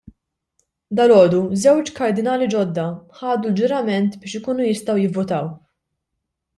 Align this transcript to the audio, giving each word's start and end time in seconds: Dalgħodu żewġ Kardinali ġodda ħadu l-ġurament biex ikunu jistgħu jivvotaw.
Dalgħodu 0.99 1.41
żewġ 1.65 1.91
Kardinali 1.99 2.49
ġodda 2.55 2.87
ħadu 3.21 3.53
l-ġurament 3.53 4.19
biex 4.25 4.41
ikunu 4.43 4.69
jistgħu 4.71 5.01
jivvotaw. 5.07 5.57